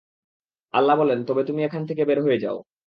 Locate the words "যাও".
2.43-2.57